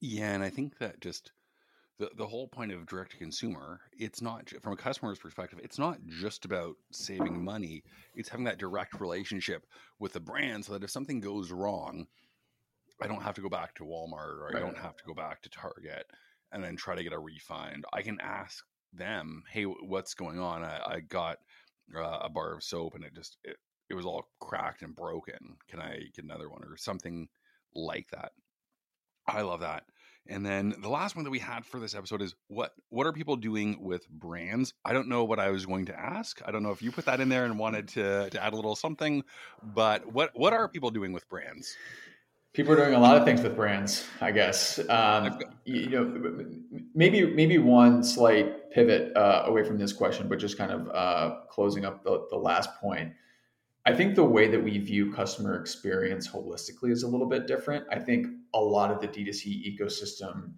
yeah 0.00 0.32
and 0.32 0.42
i 0.42 0.50
think 0.50 0.78
that 0.78 1.00
just 1.00 1.32
the, 1.98 2.10
the 2.16 2.26
whole 2.26 2.46
point 2.48 2.72
of 2.72 2.86
direct 2.86 3.12
to 3.12 3.16
consumer 3.16 3.80
it's 3.98 4.20
not 4.20 4.52
from 4.62 4.72
a 4.72 4.76
customer's 4.76 5.18
perspective 5.18 5.58
it's 5.62 5.78
not 5.78 5.98
just 6.06 6.44
about 6.44 6.74
saving 6.92 7.42
money 7.42 7.82
it's 8.14 8.28
having 8.28 8.44
that 8.44 8.58
direct 8.58 9.00
relationship 9.00 9.66
with 9.98 10.12
the 10.12 10.20
brand 10.20 10.64
so 10.64 10.72
that 10.72 10.84
if 10.84 10.90
something 10.90 11.20
goes 11.20 11.50
wrong 11.50 12.06
i 13.02 13.06
don't 13.06 13.22
have 13.22 13.34
to 13.34 13.40
go 13.40 13.48
back 13.48 13.74
to 13.74 13.84
walmart 13.84 14.38
or 14.38 14.52
i 14.54 14.60
don't 14.60 14.78
have 14.78 14.96
to 14.96 15.04
go 15.04 15.14
back 15.14 15.40
to 15.40 15.48
target 15.48 16.06
and 16.52 16.62
then 16.62 16.76
try 16.76 16.94
to 16.94 17.02
get 17.02 17.12
a 17.12 17.18
refund. 17.18 17.84
I 17.92 18.02
can 18.02 18.18
ask 18.20 18.64
them 18.92 19.42
hey 19.50 19.64
what's 19.64 20.14
going 20.14 20.38
on? 20.38 20.64
I, 20.64 20.80
I 20.86 21.00
got 21.00 21.38
uh, 21.94 22.20
a 22.22 22.28
bar 22.30 22.54
of 22.54 22.64
soap 22.64 22.94
and 22.94 23.04
it 23.04 23.14
just 23.14 23.36
it, 23.44 23.56
it 23.90 23.94
was 23.94 24.06
all 24.06 24.24
cracked 24.40 24.82
and 24.82 24.96
broken. 24.96 25.56
Can 25.68 25.80
i 25.80 25.98
get 26.14 26.24
another 26.24 26.48
one? 26.48 26.62
or 26.64 26.76
something 26.76 27.28
like 27.74 28.08
that. 28.10 28.32
I 29.26 29.42
love 29.42 29.60
that 29.60 29.84
and 30.28 30.44
then 30.44 30.74
the 30.80 30.88
last 30.88 31.16
one 31.16 31.24
that 31.24 31.30
we 31.30 31.38
had 31.38 31.64
for 31.64 31.80
this 31.80 31.94
episode 31.94 32.22
is 32.22 32.34
what 32.48 32.72
what 32.88 33.06
are 33.06 33.12
people 33.12 33.36
doing 33.36 33.78
with 33.80 34.08
brands? 34.08 34.74
I 34.84 34.92
don't 34.92 35.08
know 35.08 35.24
what 35.24 35.38
I 35.38 35.50
was 35.50 35.66
going 35.66 35.86
to 35.86 35.98
ask. 35.98 36.40
I 36.44 36.50
don't 36.50 36.62
know 36.62 36.70
if 36.70 36.82
you 36.82 36.92
put 36.92 37.06
that 37.06 37.20
in 37.20 37.28
there 37.28 37.44
and 37.44 37.58
wanted 37.58 37.88
to 37.88 38.30
to 38.30 38.44
add 38.44 38.52
a 38.52 38.56
little 38.56 38.76
something, 38.76 39.24
but 39.62 40.12
what 40.12 40.30
what 40.34 40.52
are 40.52 40.68
people 40.68 40.90
doing 40.90 41.12
with 41.12 41.28
brands? 41.28 41.76
People 42.52 42.72
are 42.72 42.76
doing 42.76 42.94
a 42.94 42.98
lot 42.98 43.18
of 43.18 43.24
things 43.26 43.42
with 43.42 43.54
brands, 43.54 44.06
I 44.22 44.30
guess. 44.30 44.78
Um, 44.88 45.40
you 45.66 45.90
know, 45.90 46.46
maybe 46.94 47.26
maybe 47.34 47.58
one 47.58 48.02
slight 48.02 48.70
pivot 48.70 49.14
uh, 49.14 49.42
away 49.44 49.62
from 49.62 49.76
this 49.76 49.92
question, 49.92 50.26
but 50.26 50.38
just 50.38 50.56
kind 50.56 50.72
of 50.72 50.88
uh, 50.88 51.40
closing 51.50 51.84
up 51.84 52.02
the, 52.02 52.26
the 52.30 52.36
last 52.36 52.70
point. 52.80 53.12
I 53.88 53.94
think 53.94 54.16
the 54.16 54.24
way 54.24 54.48
that 54.48 54.64
we 54.64 54.78
view 54.78 55.12
customer 55.12 55.60
experience 55.60 56.26
holistically 56.26 56.90
is 56.90 57.04
a 57.04 57.08
little 57.08 57.28
bit 57.28 57.46
different. 57.46 57.86
I 57.88 58.00
think 58.00 58.26
a 58.52 58.58
lot 58.58 58.90
of 58.90 59.00
the 59.00 59.06
D2C 59.06 59.78
ecosystem 59.78 60.54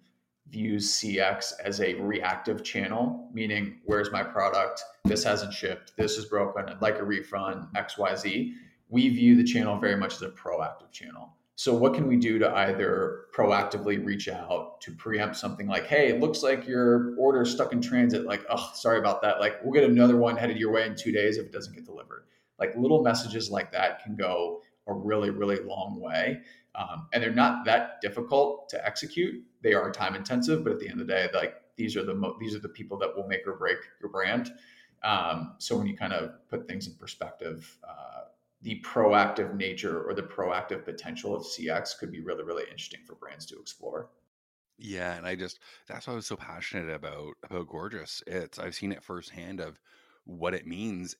views 0.49 0.91
CX 0.93 1.53
as 1.63 1.79
a 1.79 1.93
reactive 1.93 2.63
channel, 2.63 3.29
meaning 3.31 3.81
where's 3.85 4.11
my 4.11 4.23
product? 4.23 4.83
This 5.05 5.23
hasn't 5.23 5.53
shipped. 5.53 5.95
This 5.95 6.17
is 6.17 6.25
broken. 6.25 6.67
I'd 6.67 6.81
like 6.81 6.97
a 6.97 7.03
refund. 7.03 7.67
X, 7.75 7.99
Y, 7.99 8.15
Z. 8.15 8.55
We 8.89 9.09
view 9.09 9.35
the 9.35 9.43
channel 9.43 9.77
very 9.77 9.95
much 9.95 10.15
as 10.15 10.23
a 10.23 10.29
proactive 10.29 10.91
channel. 10.91 11.29
So, 11.55 11.75
what 11.75 11.93
can 11.93 12.07
we 12.07 12.15
do 12.15 12.39
to 12.39 12.49
either 12.49 13.25
proactively 13.35 14.03
reach 14.03 14.27
out 14.27 14.81
to 14.81 14.91
preempt 14.93 15.35
something 15.35 15.67
like, 15.67 15.85
hey, 15.85 16.07
it 16.07 16.19
looks 16.19 16.41
like 16.41 16.65
your 16.65 17.15
order 17.17 17.43
is 17.43 17.51
stuck 17.51 17.73
in 17.73 17.81
transit. 17.81 18.25
Like, 18.25 18.43
oh, 18.49 18.71
sorry 18.73 18.97
about 18.97 19.21
that. 19.21 19.39
Like, 19.39 19.63
we'll 19.63 19.73
get 19.73 19.83
another 19.83 20.17
one 20.17 20.35
headed 20.35 20.57
your 20.57 20.71
way 20.71 20.87
in 20.87 20.95
two 20.95 21.11
days 21.11 21.37
if 21.37 21.45
it 21.45 21.51
doesn't 21.51 21.75
get 21.75 21.85
delivered. 21.85 22.23
Like, 22.59 22.75
little 22.75 23.01
messages 23.01 23.49
like 23.49 23.71
that 23.71 24.03
can 24.03 24.15
go 24.15 24.61
a 24.89 24.93
really, 24.93 25.29
really 25.29 25.59
long 25.63 25.99
way. 25.99 26.41
Um, 26.75 27.07
and 27.13 27.23
they're 27.23 27.31
not 27.31 27.65
that 27.65 28.01
difficult 28.01 28.69
to 28.69 28.85
execute. 28.85 29.43
They 29.61 29.73
are 29.73 29.91
time 29.91 30.15
intensive, 30.15 30.63
but 30.63 30.73
at 30.73 30.79
the 30.79 30.89
end 30.89 31.01
of 31.01 31.07
the 31.07 31.13
day, 31.13 31.29
like 31.33 31.55
these 31.75 31.95
are 31.95 32.03
the 32.03 32.13
mo- 32.13 32.37
these 32.39 32.55
are 32.55 32.59
the 32.59 32.69
people 32.69 32.97
that 32.99 33.15
will 33.15 33.27
make 33.27 33.47
or 33.47 33.55
break 33.55 33.77
your 34.01 34.09
brand. 34.09 34.51
Um, 35.03 35.55
so 35.59 35.77
when 35.77 35.87
you 35.87 35.95
kind 35.95 36.13
of 36.13 36.47
put 36.49 36.67
things 36.67 36.87
in 36.87 36.93
perspective, 36.95 37.77
uh, 37.87 38.25
the 38.61 38.81
proactive 38.81 39.55
nature 39.55 40.03
or 40.03 40.13
the 40.13 40.23
proactive 40.23 40.83
potential 40.83 41.35
of 41.35 41.43
CX 41.43 41.97
could 41.97 42.11
be 42.11 42.19
really, 42.19 42.43
really 42.43 42.63
interesting 42.63 43.01
for 43.05 43.15
brands 43.15 43.45
to 43.47 43.59
explore. 43.59 44.09
Yeah, 44.77 45.15
and 45.15 45.25
I 45.25 45.35
just 45.35 45.59
that's 45.87 46.07
why 46.07 46.13
I 46.13 46.15
was 46.15 46.27
so 46.27 46.37
passionate 46.37 46.89
about 46.89 47.33
about 47.43 47.67
Gorgias. 47.67 48.23
It's 48.27 48.59
I've 48.59 48.75
seen 48.75 48.91
it 48.91 49.03
firsthand 49.03 49.59
of 49.59 49.79
what 50.29 50.53
it 50.53 50.67
means. 50.67 51.15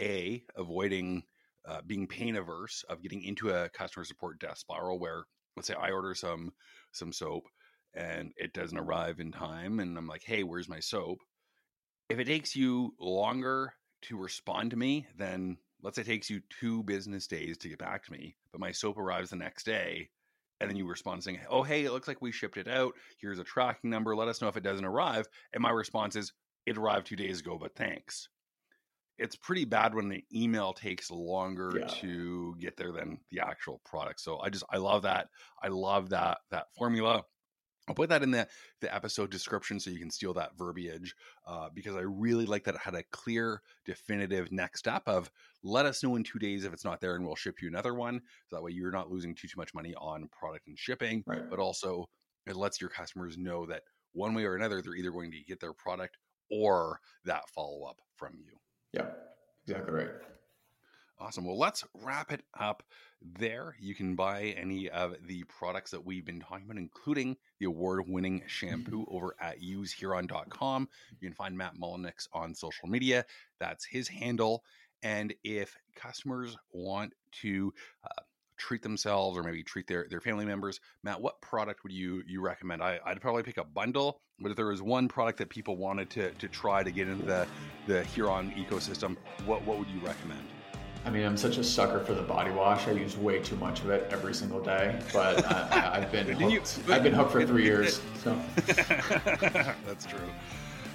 A 0.00 0.44
avoiding 0.56 1.24
uh, 1.64 1.82
being 1.82 2.06
pain 2.08 2.36
averse 2.36 2.82
of 2.84 3.02
getting 3.02 3.22
into 3.22 3.50
a 3.50 3.68
customer 3.68 4.04
support 4.04 4.38
death 4.40 4.58
spiral 4.58 4.98
where 4.98 5.24
let's 5.56 5.68
say 5.68 5.74
I 5.74 5.90
order 5.90 6.14
some 6.14 6.52
some 6.92 7.12
soap 7.12 7.44
and 7.94 8.32
it 8.36 8.52
doesn't 8.54 8.78
arrive 8.78 9.20
in 9.20 9.32
time 9.32 9.80
and 9.80 9.96
I'm 9.98 10.06
like, 10.06 10.22
"Hey, 10.24 10.42
where's 10.44 10.68
my 10.68 10.80
soap?" 10.80 11.18
If 12.08 12.18
it 12.20 12.26
takes 12.26 12.54
you 12.56 12.94
longer 13.00 13.74
to 14.02 14.16
respond 14.18 14.70
to 14.70 14.76
me, 14.76 15.08
then 15.16 15.58
let's 15.80 15.96
say 15.96 16.02
it 16.02 16.06
takes 16.06 16.30
you 16.30 16.40
2 16.60 16.84
business 16.84 17.26
days 17.26 17.58
to 17.58 17.68
get 17.68 17.78
back 17.78 18.04
to 18.04 18.12
me, 18.12 18.36
but 18.52 18.60
my 18.60 18.70
soap 18.72 18.98
arrives 18.98 19.30
the 19.30 19.36
next 19.36 19.64
day, 19.64 20.10
and 20.60 20.70
then 20.70 20.76
you 20.76 20.86
respond 20.86 21.24
saying, 21.24 21.44
"Oh, 21.48 21.62
hey, 21.64 21.84
it 21.84 21.92
looks 21.92 22.08
like 22.08 22.22
we 22.22 22.32
shipped 22.32 22.56
it 22.56 22.68
out. 22.68 22.94
Here's 23.18 23.38
a 23.40 23.44
tracking 23.44 23.90
number. 23.90 24.14
Let 24.14 24.28
us 24.28 24.40
know 24.40 24.48
if 24.48 24.56
it 24.56 24.62
doesn't 24.62 24.84
arrive." 24.84 25.26
And 25.52 25.62
my 25.62 25.70
response 25.70 26.14
is, 26.16 26.32
"It 26.66 26.78
arrived 26.78 27.06
2 27.08 27.16
days 27.16 27.40
ago, 27.40 27.58
but 27.58 27.74
thanks." 27.76 28.28
It's 29.18 29.36
pretty 29.36 29.64
bad 29.64 29.94
when 29.94 30.08
the 30.08 30.24
email 30.34 30.72
takes 30.72 31.10
longer 31.10 31.72
yeah. 31.78 31.86
to 31.86 32.56
get 32.58 32.76
there 32.76 32.92
than 32.92 33.18
the 33.30 33.40
actual 33.40 33.80
product. 33.84 34.20
So 34.20 34.38
I 34.40 34.48
just 34.48 34.64
I 34.70 34.78
love 34.78 35.02
that. 35.02 35.28
I 35.62 35.68
love 35.68 36.10
that 36.10 36.38
that 36.50 36.66
formula. 36.76 37.24
I'll 37.88 37.96
put 37.96 38.10
that 38.10 38.22
in 38.22 38.30
the 38.30 38.46
the 38.80 38.94
episode 38.94 39.30
description 39.30 39.80
so 39.80 39.90
you 39.90 39.98
can 39.98 40.10
steal 40.10 40.32
that 40.34 40.56
verbiage 40.56 41.14
uh, 41.46 41.68
because 41.74 41.96
I 41.96 42.00
really 42.00 42.46
like 42.46 42.64
that 42.64 42.76
it 42.76 42.80
had 42.80 42.94
a 42.94 43.02
clear, 43.10 43.60
definitive 43.84 44.52
next 44.52 44.80
step 44.80 45.02
of 45.06 45.30
let 45.64 45.86
us 45.86 46.02
know 46.02 46.16
in 46.16 46.22
two 46.22 46.38
days 46.38 46.64
if 46.64 46.72
it's 46.72 46.84
not 46.84 47.00
there 47.00 47.16
and 47.16 47.24
we'll 47.24 47.34
ship 47.34 47.56
you 47.60 47.68
another 47.68 47.94
one. 47.94 48.20
So 48.48 48.56
that 48.56 48.62
way 48.62 48.70
you're 48.70 48.92
not 48.92 49.10
losing 49.10 49.34
too 49.34 49.48
too 49.48 49.58
much 49.58 49.74
money 49.74 49.94
on 49.96 50.28
product 50.28 50.68
and 50.68 50.78
shipping, 50.78 51.24
right. 51.26 51.48
but 51.50 51.58
also 51.58 52.08
it 52.46 52.56
lets 52.56 52.80
your 52.80 52.90
customers 52.90 53.36
know 53.36 53.66
that 53.66 53.82
one 54.12 54.34
way 54.34 54.44
or 54.44 54.54
another 54.54 54.80
they're 54.80 54.94
either 54.94 55.10
going 55.10 55.30
to 55.32 55.42
get 55.46 55.60
their 55.60 55.72
product 55.72 56.16
or 56.50 57.00
that 57.24 57.48
follow 57.54 57.84
up 57.84 57.98
from 58.16 58.34
you. 58.36 58.52
Yeah, 58.92 59.06
exactly 59.66 59.94
right. 59.94 60.10
Awesome. 61.18 61.44
Well, 61.44 61.58
let's 61.58 61.84
wrap 62.02 62.32
it 62.32 62.42
up 62.58 62.82
there. 63.38 63.76
You 63.78 63.94
can 63.94 64.16
buy 64.16 64.54
any 64.56 64.90
of 64.90 65.14
the 65.24 65.44
products 65.44 65.92
that 65.92 66.04
we've 66.04 66.24
been 66.24 66.40
talking 66.40 66.64
about, 66.64 66.78
including 66.78 67.36
the 67.60 67.66
award 67.66 68.02
winning 68.08 68.42
shampoo 68.48 69.06
over 69.08 69.36
at 69.40 69.62
usehuron.com. 69.62 70.88
You 71.20 71.28
can 71.28 71.34
find 71.34 71.56
Matt 71.56 71.78
Mullenix 71.78 72.26
on 72.32 72.54
social 72.56 72.88
media. 72.88 73.24
That's 73.60 73.84
his 73.84 74.08
handle. 74.08 74.64
And 75.04 75.32
if 75.44 75.76
customers 75.94 76.56
want 76.72 77.12
to 77.42 77.72
uh, 78.04 78.22
treat 78.62 78.82
themselves 78.82 79.36
or 79.36 79.42
maybe 79.42 79.62
treat 79.62 79.88
their, 79.88 80.06
their 80.08 80.20
family 80.20 80.44
members. 80.44 80.78
Matt, 81.02 81.20
what 81.20 81.40
product 81.40 81.82
would 81.82 81.92
you 81.92 82.22
you 82.26 82.40
recommend? 82.40 82.82
I, 82.82 83.00
would 83.08 83.20
probably 83.20 83.42
pick 83.42 83.58
a 83.58 83.64
bundle, 83.64 84.20
but 84.38 84.50
if 84.50 84.56
there 84.56 84.66
was 84.66 84.80
one 84.80 85.08
product 85.08 85.38
that 85.38 85.48
people 85.48 85.76
wanted 85.76 86.08
to, 86.10 86.30
to 86.30 86.48
try 86.48 86.84
to 86.84 86.90
get 86.92 87.08
into 87.08 87.26
the, 87.26 87.46
the 87.88 88.04
Huron 88.04 88.52
ecosystem, 88.52 89.16
what, 89.46 89.64
what 89.66 89.78
would 89.78 89.88
you 89.88 89.98
recommend? 90.00 90.46
I 91.04 91.10
mean, 91.10 91.24
I'm 91.26 91.36
such 91.36 91.58
a 91.58 91.64
sucker 91.64 91.98
for 91.98 92.14
the 92.14 92.22
body 92.22 92.52
wash. 92.52 92.86
I 92.86 92.92
use 92.92 93.16
way 93.16 93.40
too 93.40 93.56
much 93.56 93.80
of 93.80 93.90
it 93.90 94.08
every 94.12 94.32
single 94.32 94.60
day, 94.60 95.00
but 95.12 95.44
I, 95.44 95.98
have 95.98 96.12
been 96.12 96.28
hooked. 96.38 96.78
You, 96.86 96.94
I've 96.94 97.02
been 97.02 97.12
hooked 97.12 97.32
for 97.32 97.44
three 97.44 97.64
years. 97.64 98.00
So 98.22 98.38
that's 99.84 100.06
true. 100.06 100.20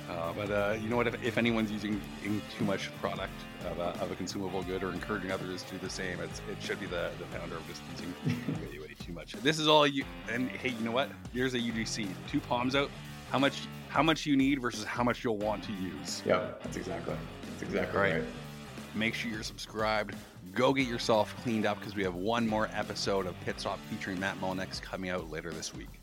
Uh, 0.10 0.32
but 0.34 0.50
uh, 0.50 0.78
you 0.82 0.88
know 0.88 0.96
what? 0.96 1.08
If, 1.08 1.22
if, 1.24 1.38
anyone's 1.38 1.70
using 1.70 2.00
too 2.24 2.64
much 2.64 2.90
product 3.02 3.34
of 3.66 3.78
a, 3.80 3.90
of 4.02 4.10
a, 4.10 4.16
consumable 4.16 4.64
good 4.64 4.82
or 4.82 4.94
encouraging 4.94 5.32
others 5.32 5.64
to 5.64 5.72
do 5.72 5.80
the 5.80 5.90
same, 5.90 6.20
it 6.22 6.30
should 6.62 6.80
be 6.80 6.86
the, 6.86 7.12
the 7.20 7.26
founder 7.38 7.58
of 7.58 7.68
just 7.68 7.82
using 7.92 8.14
way, 8.72 8.80
way 8.80 8.96
too 8.98 9.12
much. 9.12 9.34
This 9.34 9.60
is 9.60 9.68
all 9.68 9.86
you. 9.86 10.06
And 10.32 10.50
hey, 10.50 10.70
you 10.70 10.86
know 10.86 10.92
what? 10.92 11.10
Here's 11.34 11.56
a 11.56 11.60
UGC. 11.60 12.08
Two 12.30 12.40
palms 12.40 12.74
out. 12.74 12.90
How 13.32 13.40
much? 13.40 13.68
How 13.90 14.02
much 14.02 14.26
you 14.26 14.38
need 14.38 14.62
versus 14.62 14.86
how 14.86 15.04
much 15.04 15.24
you'll 15.24 15.38
want 15.38 15.64
to 15.66 15.74
use. 15.74 16.22
Yeah, 16.26 16.52
that's 16.64 16.78
exactly. 16.78 17.16
That's 17.52 17.64
exactly 17.64 18.00
right. 18.00 18.14
right. 18.14 18.24
Make 18.96 19.14
sure 19.14 19.30
you're 19.30 19.44
subscribed. 19.44 20.16
Go 20.54 20.74
get 20.74 20.88
yourself 20.88 21.36
cleaned 21.44 21.66
up 21.66 21.80
because 21.80 21.96
we 21.96 22.04
have 22.04 22.16
one 22.16 22.48
more 22.48 22.70
episode 22.74 23.26
of 23.28 23.40
Pit 23.42 23.60
Stop 23.60 23.80
featuring 23.90 24.20
Matt 24.20 24.40
Mullenix 24.40 24.82
coming 24.82 25.10
out 25.10 25.30
later 25.30 25.52
this 25.52 25.74
week. 25.74 26.00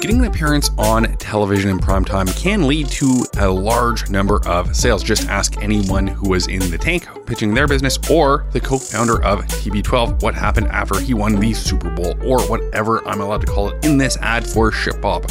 Getting 0.00 0.20
an 0.20 0.26
appearance 0.26 0.70
on 0.78 1.16
television 1.16 1.70
in 1.70 1.80
prime 1.80 2.04
time 2.04 2.28
can 2.28 2.68
lead 2.68 2.86
to 2.86 3.26
a 3.38 3.48
large 3.48 4.08
number 4.08 4.40
of 4.46 4.76
sales. 4.76 5.02
Just 5.02 5.28
ask 5.28 5.60
anyone 5.60 6.06
who 6.06 6.28
was 6.28 6.46
in 6.46 6.60
the 6.70 6.78
tank 6.78 7.08
pitching 7.26 7.52
their 7.52 7.66
business 7.66 7.98
or 8.08 8.46
the 8.52 8.60
co 8.60 8.78
founder 8.78 9.20
of 9.24 9.40
TB12 9.46 10.22
what 10.22 10.34
happened 10.34 10.68
after 10.68 11.00
he 11.00 11.14
won 11.14 11.34
the 11.34 11.52
Super 11.52 11.90
Bowl 11.90 12.14
or 12.24 12.40
whatever 12.42 13.04
I'm 13.08 13.20
allowed 13.20 13.40
to 13.40 13.48
call 13.48 13.70
it 13.70 13.84
in 13.84 13.98
this 13.98 14.16
ad 14.18 14.48
for 14.48 14.70
ShipBob. 14.70 15.24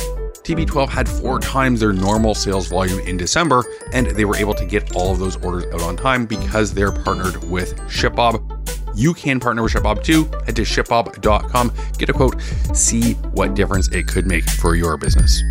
TB12 0.44 0.90
had 0.90 1.08
four 1.08 1.40
times 1.40 1.80
their 1.80 1.94
normal 1.94 2.36
sales 2.36 2.68
volume 2.68 3.00
in 3.00 3.16
December, 3.16 3.64
and 3.94 4.08
they 4.08 4.26
were 4.26 4.36
able 4.36 4.54
to 4.54 4.66
get 4.66 4.96
all 4.98 5.14
of 5.14 5.20
those 5.20 5.38
orders 5.46 5.66
out 5.74 5.82
on 5.82 5.96
time 5.96 6.26
because 6.26 6.74
they're 6.74 6.92
partnered 6.92 7.42
with 7.50 7.74
ShipBob 7.88 8.57
you 8.98 9.14
can 9.14 9.40
partner 9.40 9.64
with 9.64 9.74
ShipBob 9.74 10.04
too. 10.04 10.26
Head 10.46 10.56
to 10.56 10.64
shipbob.com, 10.64 11.72
get 11.98 12.10
a 12.10 12.14
quote, 12.14 12.42
see 12.74 13.14
what 13.34 13.54
difference 13.54 13.88
it 13.90 14.08
could 14.08 14.26
make 14.26 14.44
for 14.50 14.76
your 14.76 14.98
business. 14.98 15.42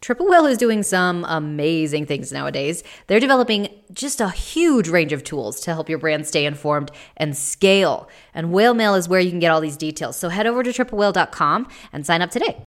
Triple 0.00 0.28
Whale 0.28 0.46
is 0.46 0.58
doing 0.58 0.82
some 0.82 1.24
amazing 1.28 2.04
things 2.04 2.32
nowadays. 2.32 2.82
They're 3.06 3.20
developing 3.20 3.68
just 3.92 4.20
a 4.20 4.28
huge 4.30 4.88
range 4.88 5.12
of 5.12 5.22
tools 5.22 5.60
to 5.60 5.72
help 5.72 5.88
your 5.88 5.98
brand 5.98 6.26
stay 6.26 6.46
informed 6.46 6.90
and 7.16 7.36
scale. 7.36 8.08
And 8.34 8.50
Whale 8.50 8.74
Mail 8.74 8.96
is 8.96 9.08
where 9.08 9.20
you 9.20 9.30
can 9.30 9.38
get 9.38 9.52
all 9.52 9.60
these 9.60 9.76
details. 9.76 10.16
So 10.16 10.28
head 10.28 10.48
over 10.48 10.64
to 10.64 10.70
triplewhale.com 10.70 11.68
and 11.92 12.04
sign 12.04 12.22
up 12.22 12.32
today. 12.32 12.58